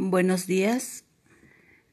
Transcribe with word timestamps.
Buenos 0.00 0.46
días. 0.46 1.02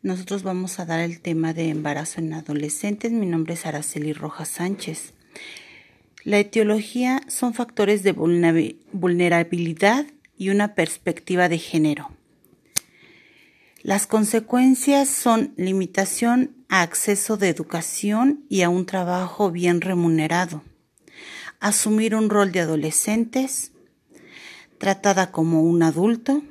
Nosotros 0.04 0.44
vamos 0.44 0.80
a 0.80 0.86
dar 0.86 1.00
el 1.00 1.22
tema 1.22 1.54
de 1.54 1.70
embarazo 1.70 2.20
en 2.22 2.34
adolescentes. 2.34 3.12
Mi 3.12 3.26
nombre 3.26 3.56
es 3.56 3.66
Araceli 3.66 4.14
Rojas 4.14 4.48
Sánchez. 4.48 5.16
La 6.24 6.38
etiología 6.38 7.24
son 7.28 7.56
factores 7.56 8.04
de 8.04 8.12
vulnerabilidad 8.12 10.06
y 10.38 10.50
una 10.50 10.76
perspectiva 10.76 11.50
de 11.50 11.58
género. 11.58 12.12
Las 13.82 14.06
consecuencias 14.06 15.10
son 15.10 15.56
limitación 15.58 16.56
a 16.70 16.84
acceso 16.84 17.38
de 17.38 17.50
educación 17.50 18.46
y 18.50 18.62
a 18.62 18.70
un 18.70 18.86
trabajo 18.86 19.50
bien 19.50 19.82
remunerado, 19.82 20.62
asumir 21.60 22.14
un 22.14 22.30
rol 22.30 22.52
de 22.52 22.60
adolescentes, 22.60 23.72
tratada 24.78 25.32
como 25.32 25.64
un 25.64 25.82
adulto, 25.82 26.44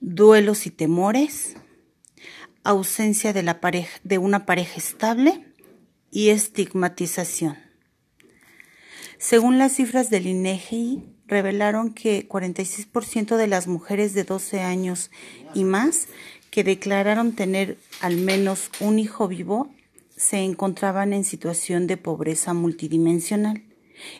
duelos 0.00 0.66
y 0.66 0.70
temores, 0.70 1.56
ausencia 2.64 3.32
de, 3.32 4.18
una 4.18 4.46
pareja 4.46 4.76
estable 4.76 5.46
y 6.10 6.30
estigmatización. 6.30 7.58
Según 9.18 9.58
las 9.58 9.72
cifras 9.72 10.10
del 10.10 10.26
INEGI, 10.26 11.04
revelaron 11.26 11.92
que 11.92 12.26
46% 12.28 13.36
de 13.36 13.46
las 13.46 13.68
mujeres 13.68 14.14
de 14.14 14.24
12 14.24 14.60
años 14.60 15.10
y 15.54 15.64
más 15.64 16.08
que 16.50 16.64
declararon 16.64 17.32
tener 17.32 17.78
al 18.00 18.16
menos 18.16 18.70
un 18.80 18.98
hijo 18.98 19.28
vivo 19.28 19.70
se 20.16 20.38
encontraban 20.38 21.12
en 21.12 21.24
situación 21.24 21.86
de 21.86 21.96
pobreza 21.96 22.52
multidimensional 22.52 23.62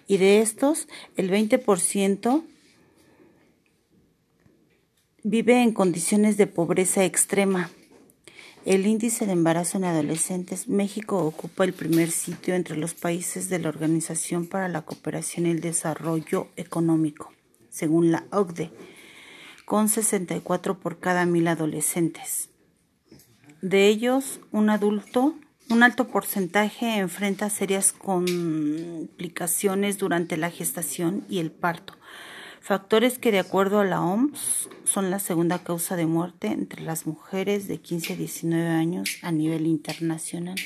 y 0.06 0.18
de 0.18 0.40
estos 0.40 0.86
el 1.16 1.30
20% 1.30 2.44
vive 5.22 5.62
en 5.62 5.72
condiciones 5.72 6.36
de 6.36 6.46
pobreza 6.46 7.04
extrema. 7.04 7.70
El 8.64 8.86
índice 8.86 9.26
de 9.26 9.32
embarazo 9.32 9.78
en 9.78 9.84
adolescentes, 9.84 10.68
México 10.68 11.18
ocupa 11.18 11.64
el 11.64 11.72
primer 11.72 12.10
sitio 12.10 12.54
entre 12.54 12.76
los 12.76 12.94
países 12.94 13.48
de 13.48 13.58
la 13.58 13.68
Organización 13.68 14.46
para 14.46 14.68
la 14.68 14.82
Cooperación 14.82 15.46
y 15.46 15.50
el 15.50 15.60
Desarrollo 15.60 16.48
Económico, 16.56 17.32
según 17.70 18.12
la 18.12 18.24
OCDE, 18.30 18.70
con 19.64 19.88
64 19.88 20.78
por 20.78 21.00
cada 21.00 21.24
mil 21.26 21.48
adolescentes. 21.48 22.50
De 23.62 23.88
ellos, 23.88 24.40
un 24.52 24.70
adulto, 24.70 25.34
un 25.68 25.82
alto 25.82 26.08
porcentaje 26.08 26.98
enfrenta 26.98 27.48
serias 27.48 27.92
complicaciones 27.92 29.98
durante 29.98 30.36
la 30.36 30.50
gestación 30.50 31.24
y 31.28 31.38
el 31.38 31.50
parto, 31.50 31.94
Factores 32.60 33.18
que 33.18 33.32
de 33.32 33.38
acuerdo 33.38 33.80
a 33.80 33.84
la 33.84 34.02
OMS 34.02 34.68
son 34.84 35.10
la 35.10 35.18
segunda 35.18 35.60
causa 35.60 35.96
de 35.96 36.04
muerte 36.04 36.48
entre 36.48 36.82
las 36.82 37.06
mujeres 37.06 37.66
de 37.68 37.78
15 37.78 38.12
a 38.12 38.16
19 38.16 38.68
años 38.68 39.18
a 39.22 39.32
nivel 39.32 39.66
internacional. 39.66 40.56